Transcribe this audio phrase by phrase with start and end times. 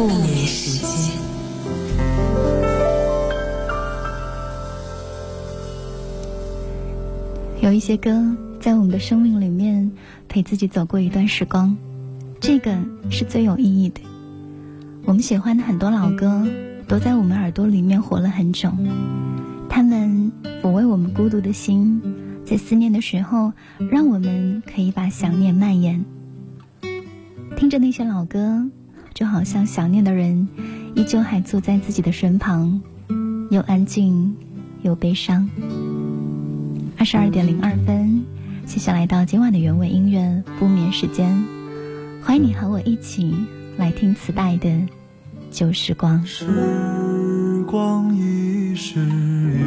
[0.00, 1.14] 不眠时间。
[7.60, 9.92] 有一些歌在我们的生命里面
[10.26, 11.76] 陪自己走过一段时光，
[12.40, 12.74] 这个
[13.10, 14.00] 是最有意义的。
[15.04, 16.46] 我们喜欢的很多老歌
[16.88, 18.72] 都在我们耳朵里面活了很久，
[19.68, 20.32] 他们
[20.62, 22.00] 抚慰我们孤独的心，
[22.46, 23.52] 在思念的时候，
[23.90, 26.02] 让我们可以把想念蔓延。
[27.54, 28.66] 听着那些老歌，
[29.14, 30.48] 就好像想念的人
[30.94, 32.80] 依旧还坐在自己的身旁，
[33.50, 34.34] 又安静
[34.82, 35.48] 又悲伤。
[36.96, 38.24] 二十二点零二分，
[38.66, 41.28] 谢谢来到今晚的原味音乐不眠时间，
[42.22, 43.34] 欢迎你和我一起
[43.76, 44.70] 来听磁带的
[45.50, 46.24] 旧时光。
[46.26, 46.44] 时
[47.66, 49.00] 光一逝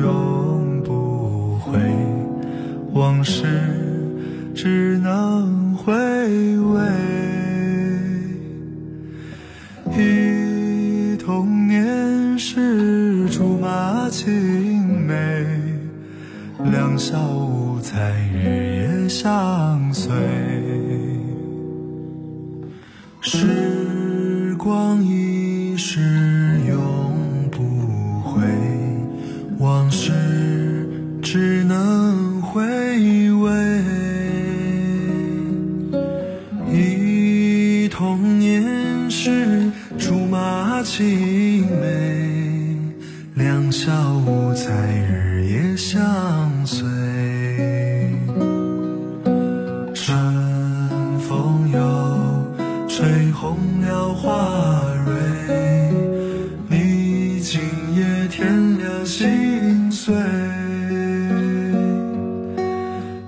[0.02, 1.80] 永不回，
[2.94, 3.44] 往事
[4.53, 5.62] 只能
[17.94, 18.52] 在人
[53.03, 55.11] 吹红了花蕊，
[56.69, 57.59] 你今
[57.97, 60.15] 夜添了心碎，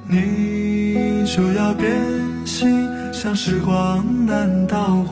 [0.07, 1.91] 你就要变
[2.45, 5.03] 心，像时光难倒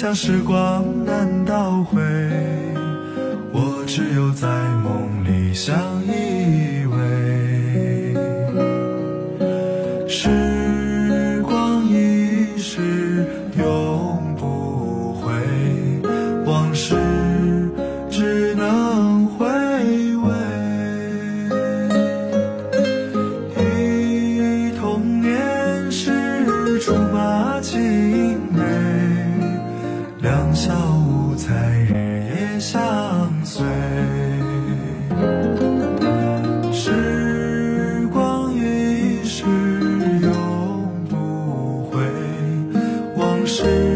[0.00, 2.00] 像时光难倒回，
[3.52, 4.48] 我只有在
[4.82, 5.76] 梦里相
[43.46, 43.89] 是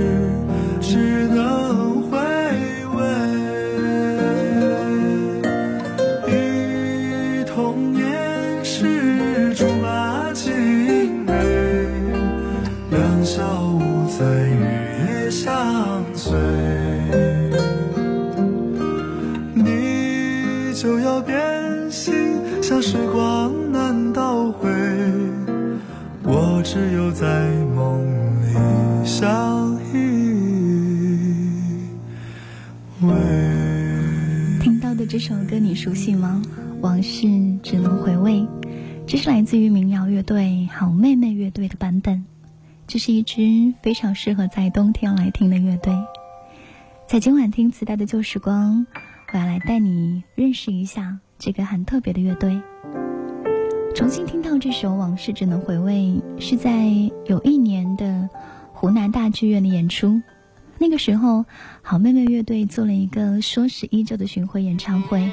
[43.84, 45.92] 非常适合在冬天来听的乐队。
[47.06, 48.86] 在今晚听磁带的旧时光，
[49.30, 52.58] 我要来带你认识一下这个很特别的乐队。
[53.94, 56.86] 重新听到这首《往事只能回味》，是在
[57.26, 58.30] 有一年的
[58.72, 60.22] 湖南大剧院的演出。
[60.78, 61.44] 那个时候，
[61.82, 65.30] 好妹妹乐队做了一个“说是依旧”的巡回演唱会，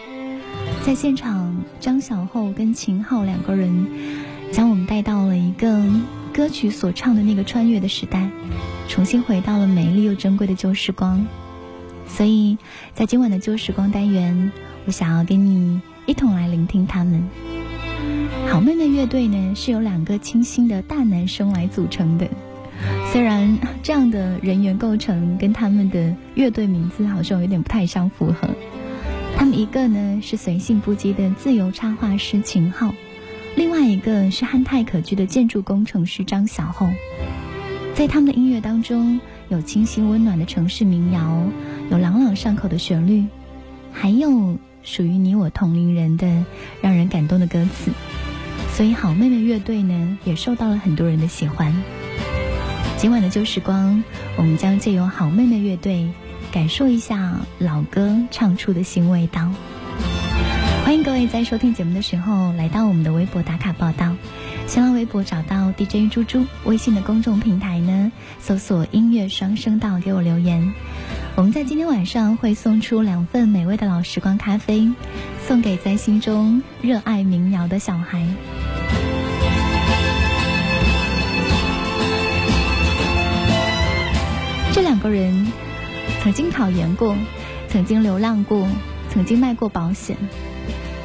[0.86, 3.88] 在现场，张小厚跟秦昊两个人
[4.51, 5.81] 将我们带到了一个
[6.31, 8.30] 歌曲所唱的那个穿越的时代，
[8.88, 11.28] 重新回到了美丽又珍贵的旧时光。
[12.07, 12.57] 所以
[12.94, 14.51] 在今晚的旧时光单元，
[14.86, 17.30] 我想要跟你一同来聆听他们。
[18.50, 22.28] 好妹妹乐队呢是由两个清新的大男生来组成的，
[23.12, 28.50] 虽然这样的人员构成跟他们的乐队名字好像有点不太相符合。
[29.38, 32.94] 他们一个呢是随性不羁的自由插画师秦昊，
[33.56, 36.89] 另外一个是憨态可掬的建筑工程师张小厚。
[37.94, 39.19] 在他们的音乐当中，
[39.50, 41.44] 有清新温暖的城市民谣，
[41.89, 43.25] 有朗朗上口的旋律，
[43.92, 46.45] 还有属于你我同龄人的
[46.81, 47.92] 让人感动的歌词。
[48.74, 51.75] 所以，好妹妹乐队呢也受到了很多人的喜欢。
[52.97, 54.01] 今晚的旧时光，
[54.38, 56.07] 我们将借由好妹妹乐队，
[56.51, 59.51] 感受一下老歌唱出的新味道。
[60.92, 64.14] 欢迎各位在收听节目的时候来到我们的微博打卡报道。
[64.68, 68.12] 新浪微博找到 DJ 猪猪，微信的公众平台呢，
[68.42, 70.74] 搜索音乐双声道给我留言。
[71.38, 74.92] 我们在今天晚上会送出两份美味的老时光咖啡，
[75.48, 78.28] 送给在心中热爱民谣的小孩。
[84.74, 85.54] 这两个人
[86.22, 87.16] 曾经考研过，
[87.70, 88.68] 曾经流浪过，
[89.10, 90.18] 曾经卖过保险，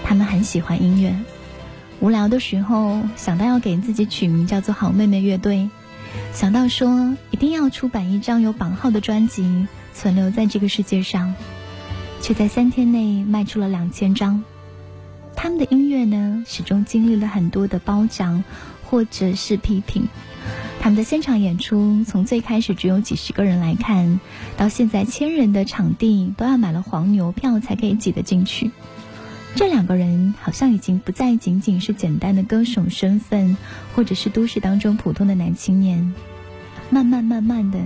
[0.08, 1.16] 他们很喜欢音乐。
[1.98, 5.68] 无聊的时候，想到要给自己取名叫做“好妹妹乐队”，
[6.32, 11.34] 想到说一定要出版一张有榜号的专辑，存留在这个世界上，
[12.22, 14.44] 却在三天内卖出了两千张。
[15.34, 18.44] 他们的音乐呢，始终经历了很多的褒奖
[18.84, 20.06] 或者是批评。
[20.78, 24.20] 他们的现场演出，从最开始只有几十个人来看，
[24.56, 28.70] 到现在千人的场地都要买了黄牛票才可以挤得进去。
[29.56, 33.56] 这两个人好像已经不再仅仅是简单的歌手身份，
[33.94, 36.12] 或者是都市当中普通的男青年。
[36.90, 37.78] 慢慢慢慢的，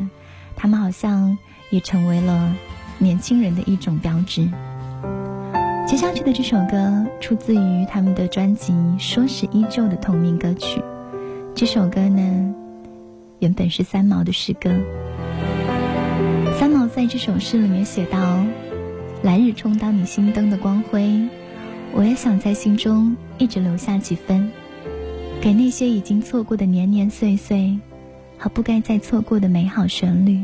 [0.57, 1.39] 他们好像
[1.71, 2.57] 也成为了
[2.99, 4.49] 年轻人的一种标志。
[5.87, 10.83] 接下去的这首歌出自于他们的专辑《说是依旧》的同名歌曲。
[11.55, 12.53] 这首歌呢，
[13.39, 14.71] 原本是三毛的诗歌。
[16.59, 18.45] 三毛在这首诗里面写道
[19.23, 21.29] ：“来日充当你心灯的光辉。”
[21.93, 24.51] 我也想在心中一直留下几分，
[25.41, 27.79] 给那些已经错过的年年岁岁，
[28.39, 30.43] 和不该再错过的美好旋律。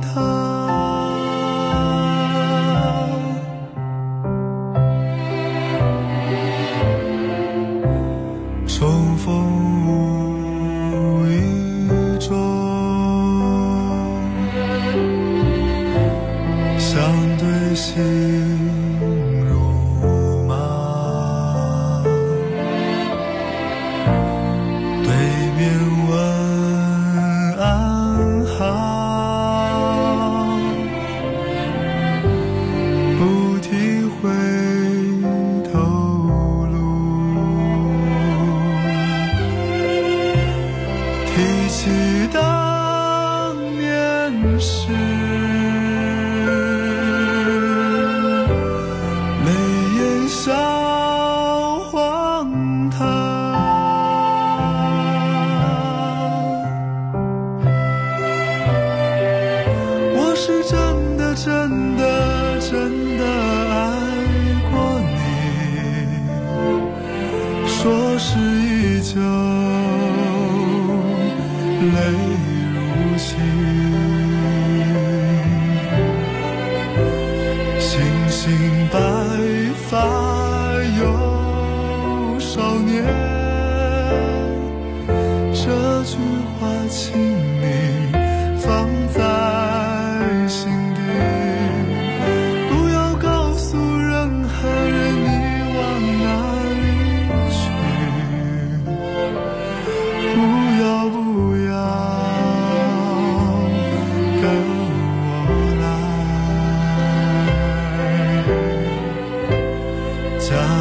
[0.00, 0.41] 他。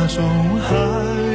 [0.01, 1.30] 那种爱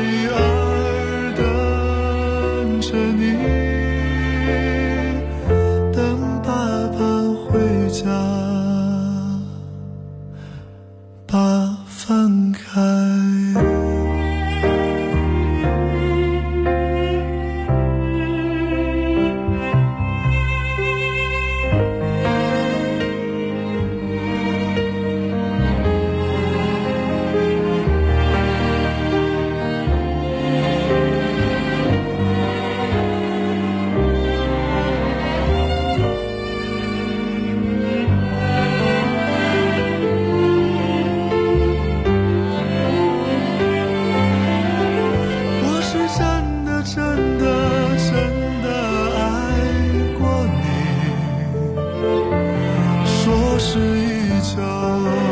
[53.06, 55.25] 说是一家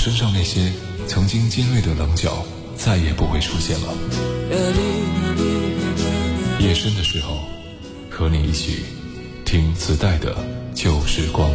[0.00, 0.72] 身上那些
[1.06, 2.42] 曾经尖锐的棱角
[2.74, 3.94] 再也不会出现了。
[6.58, 7.40] 夜深的时候，
[8.08, 8.78] 和你一起
[9.44, 10.34] 听磁带的
[10.74, 11.50] 旧时光。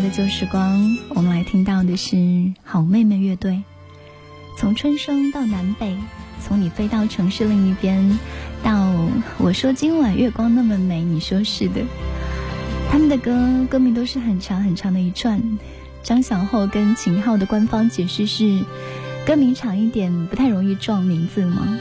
[0.00, 2.16] 的旧时光，我们来听到的是
[2.62, 3.62] 好妹妹乐队。
[4.56, 5.96] 从春生到南北，
[6.40, 8.18] 从你飞到城市另一边，
[8.62, 8.92] 到
[9.38, 11.82] 我说今晚月光那么美，你说是的。
[12.90, 15.58] 他们的歌歌名都是很长很长的一串。
[16.04, 18.62] 张小厚跟秦昊的官方解释是，
[19.26, 21.76] 歌名长一点不太容易撞名字吗？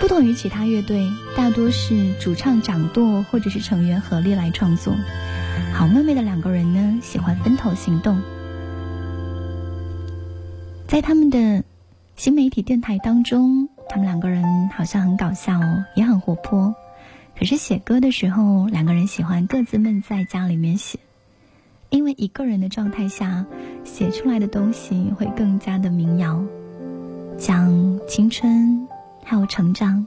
[0.00, 4.94] 不同于其他乐队，大多是主唱掌舵或者是成员合力来创作。
[5.76, 8.18] 好妹妹的两个人呢，喜欢分头行动。
[10.86, 11.62] 在他们的
[12.16, 16.74] 新媒体电台当中，他们两个人好像很搞笑哦，也很活泼。
[17.38, 20.98] 可是写歌的时候，两个人喜欢各自闷在家里面写，
[21.90, 23.44] 因为一个人的状态下
[23.84, 26.42] 写出来的东西会更加的民谣，
[27.36, 28.88] 讲青春
[29.22, 30.06] 还有成长，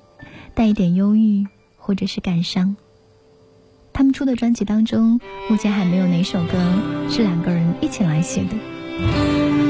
[0.55, 1.45] 带一点忧郁
[1.77, 2.75] 或者是感伤。
[3.91, 5.19] 他们出的专辑当中，
[5.49, 6.57] 目前还没有哪首歌
[7.09, 8.55] 是两个人一起来写的。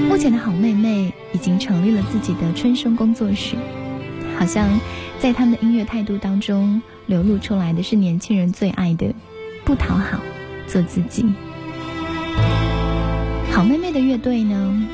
[0.07, 3.55] 目前的好妹妹已经成立了自己的春生工作室，
[4.37, 4.67] 好像
[5.19, 9.13] 在他们的音乐态度当中流露出来的是年轻人最爱的
[9.65, 10.19] 不讨好，
[10.67, 11.25] 做自己。
[13.51, 14.87] 好妹妹的乐队呢，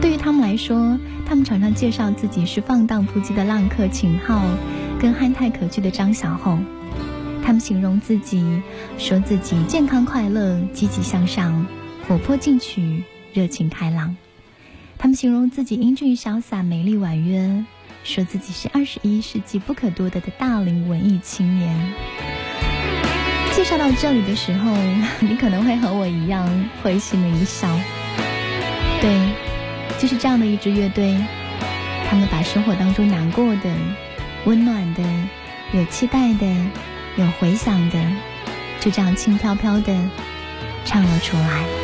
[0.00, 4.42] 对于他们来说，他们常常介绍自己是放荡不羁的浪客秦昊，
[5.00, 6.58] 跟憨态可掬的张小厚。
[7.44, 8.42] 他们形容自己，
[8.96, 11.66] 说自己健康快乐、积极向上、
[12.08, 14.16] 活泼进取、热情开朗。
[14.96, 17.62] 他们形容自己英俊潇洒、美丽婉约，
[18.02, 21.92] 说自己是二十一世纪不可多得的大龄文艺青年。
[23.54, 24.74] 介绍到这里的时候，
[25.20, 26.48] 你可能会和我一样
[26.82, 27.68] 会心的一笑。
[29.02, 29.34] 对，
[29.98, 31.22] 就是这样的一支乐队，
[32.08, 33.70] 他们把生活当中难过的、
[34.46, 35.02] 温暖的、
[35.74, 36.46] 有期待的。
[37.16, 37.98] 有回响的，
[38.80, 39.94] 就这样轻飘飘的
[40.84, 41.83] 唱了出来。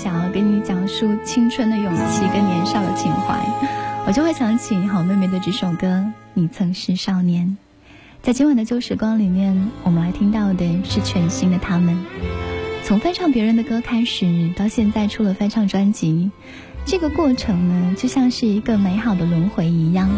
[0.00, 3.44] 想要跟你讲述青春的勇气跟年少的情怀，
[4.06, 5.88] 我就会想起好妹妹的这首歌
[6.34, 7.46] 《你曾是少年》。
[8.22, 11.98] 在今晚的旧时光里面，我们来听到的是全新的他们。
[12.84, 16.30] 从翻唱别人的歌开始，到现在出了翻唱专辑。
[16.84, 20.08] 这个过程呢，就像是一个美好的轮回一样。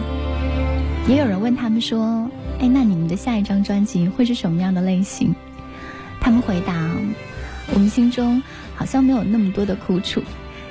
[1.08, 5.34] 也有人问他们说：“哎，那你们的下一张专辑会是什么样的类型？”
[6.20, 6.74] 他们回答
[7.72, 8.42] ：“我们心中
[8.80, 10.22] 好像没有那么多的苦楚，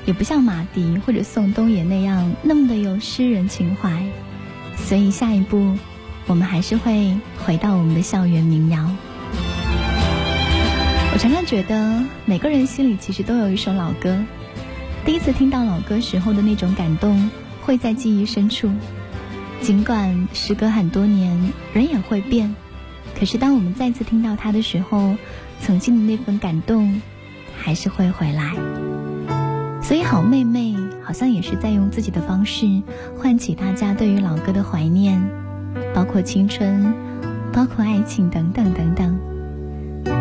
[0.04, 4.04] 也不像马迪或者宋冬野那样那么的有诗人情怀，
[4.76, 5.78] 所以下一步，
[6.26, 8.90] 我们还是会回到我们的校园民谣。”
[11.14, 14.18] 我常常觉得，每个人心里其实都有一首老歌。
[15.06, 17.30] 第一次听到老歌时候的那种感动，
[17.62, 18.72] 会在记忆深处。
[19.62, 22.56] 尽管时隔很多年，人也会变，
[23.20, 25.16] 可是当我们再次听到它的时候，
[25.62, 27.00] 曾经的那份感动，
[27.62, 28.54] 还是会回来。
[29.82, 32.66] 所以，好妹妹好像也是在用自己的方式，
[33.18, 35.22] 唤起大家对于老歌的怀念，
[35.94, 36.94] 包括青春，
[37.52, 39.20] 包括爱情等等等等。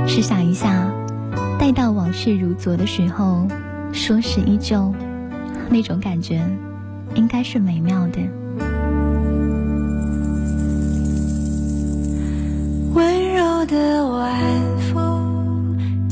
[0.06, 0.90] 试想一下，
[1.58, 3.46] 待到往事如昨的时候。
[3.90, 4.92] 说是依旧，
[5.70, 6.46] 那种感觉
[7.14, 8.20] 应该是美妙的。
[12.92, 14.38] 温柔的晚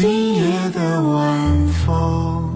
[0.00, 2.48] 今夜的晚风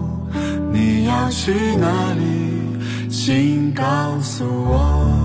[0.73, 3.07] 你要去哪里？
[3.07, 5.24] 请告诉我。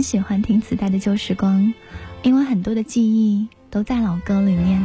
[0.00, 1.74] 很喜欢听磁带的旧时光，
[2.22, 4.82] 因为很多的记忆都在老歌里面。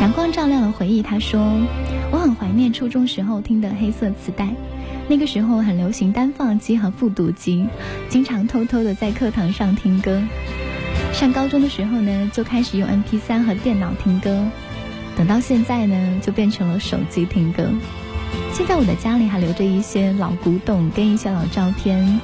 [0.00, 1.04] 阳光照亮了回忆。
[1.04, 1.40] 他说
[2.10, 4.48] ：“我很怀念初中时候听的黑色磁带，
[5.06, 7.64] 那个时候很流行单放机和复读机，
[8.08, 10.20] 经常偷偷的在课堂上听歌。
[11.12, 14.44] 上高中的时候呢，就开始用 MP3 和电脑听歌，
[15.16, 17.70] 等到现在呢，就变成了手机听歌。
[18.52, 22.20] 现在我的家里还留着一些老古董跟一些老照片，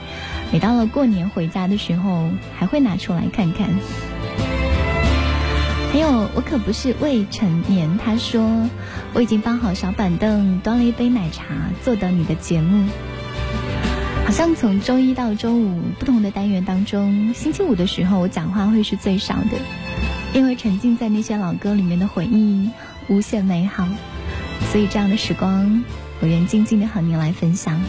[0.53, 3.69] 每到了过年回家的时候，还会拿出来看看。”
[5.91, 7.99] 还有，我可不是未成年。
[7.99, 8.69] 他说，
[9.15, 11.45] 我已经搬好小板凳，端了一杯奶茶，
[11.83, 12.89] 坐等你的节目。
[14.27, 19.57] 好像从周一到周五不同的单元当中，星期五的时候我讲话会是最少的，
[20.35, 22.69] 因为沉浸在那些老歌里面的回忆
[23.09, 23.89] 无限美好，
[24.71, 25.83] 所以这样的时光，
[26.21, 27.81] 我愿静静的和您来分享。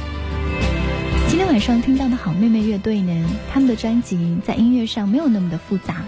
[1.40, 6.04] 今天晚上听到的好妹妹乐队呢，他们的专辑在音乐上没有那么的复杂。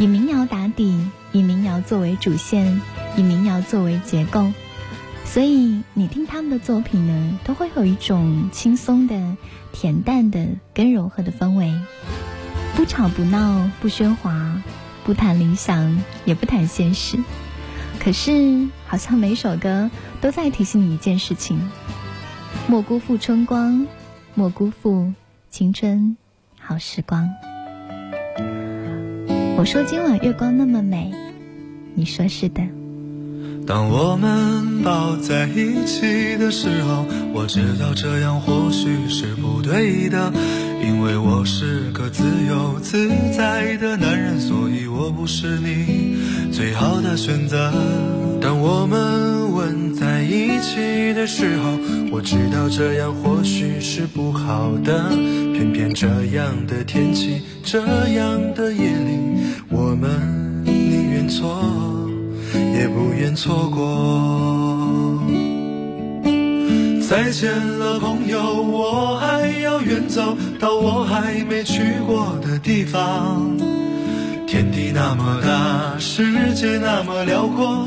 [0.00, 2.80] 以民谣打底，以民谣作为主线，
[3.16, 4.52] 以民谣作为结构，
[5.24, 9.36] 所以你听他们的作品呢，都会有一种轻松的、
[9.72, 11.72] 恬淡的、跟柔和的氛围，
[12.74, 14.60] 不吵不闹，不喧哗，
[15.04, 17.16] 不谈理想，也不谈现实。
[18.00, 19.88] 可是，好像每首歌
[20.20, 21.70] 都在提醒你一件事情：
[22.66, 23.86] 莫辜负春光，
[24.38, 25.12] 莫辜负
[25.50, 26.16] 青春
[26.60, 27.28] 好时光。
[29.56, 31.12] 我说今晚月光那么美，
[31.96, 32.62] 你说是的。
[33.66, 40.32] 当我们抱在一起的时候，我知道这样或许是不对的，
[40.84, 46.16] 因为我是个自由自在的男人，所以我不是你
[46.52, 47.72] 最好的选择。
[48.40, 50.37] 当我们吻在一
[51.28, 51.78] 时候，
[52.10, 55.10] 我知道这样或许是不好的，
[55.52, 59.44] 偏偏这样的天气，这样的夜里。
[59.68, 61.62] 我们宁愿错，
[62.74, 65.22] 也不愿错过。
[67.06, 73.54] 再见了，朋友，我还要远走到我还没去过的地方。
[74.46, 77.86] 天地那么大，世界那么辽阔，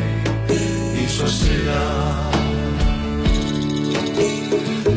[1.21, 2.33] 说是啊，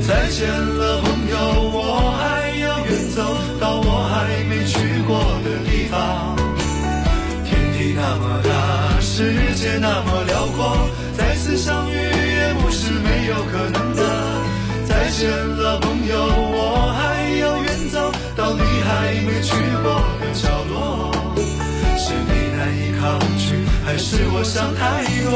[0.08, 1.36] 再见了，朋友，
[1.68, 3.20] 我还要远走
[3.60, 6.34] 到我还没去过的地方。
[7.44, 14.02] 天地那么大，世界那么辽阔，再次相遇也不是没有可能的。
[14.88, 21.12] 再见了，朋友，我还要远走到你还没去过的角落。
[21.98, 23.33] 是你难以抗拒，
[23.84, 25.30] 还是我想太多？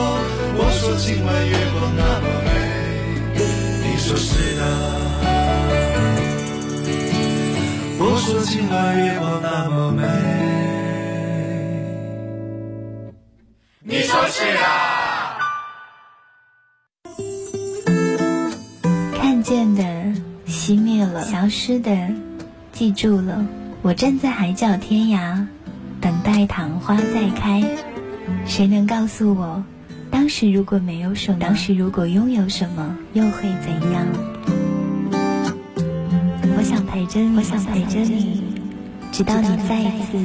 [0.56, 2.50] 我说今晚月光那么美，
[3.84, 4.62] 你说是的。
[8.00, 10.02] 我说今晚月光那么美。
[13.82, 15.36] 你说是啊。
[19.20, 19.82] 看见的
[20.46, 21.94] 熄灭了，消失的
[22.72, 23.46] 记住了。
[23.82, 25.46] 我站在海角天涯，
[26.00, 27.62] 等待昙花再开。
[28.46, 29.62] 谁能告诉我，
[30.10, 34.06] 当时如果没有什么，当时如果拥有什么，又会怎样？
[36.56, 38.42] 我想陪着你，我想陪着你，
[39.12, 40.18] 直到你再一次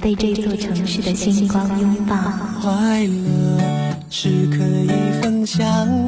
[0.00, 2.16] 被这座城市的星光拥抱。
[2.60, 4.88] 快乐是可以
[5.20, 5.64] 分享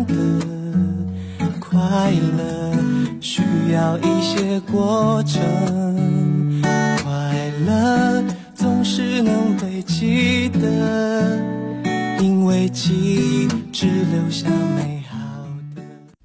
[0.07, 0.15] 的，
[1.59, 2.75] 快乐
[3.21, 5.43] 需要一些过程，
[7.03, 8.23] 快乐
[8.85, 11.38] 是能被记得，
[12.21, 15.02] 因为记忆只留下美。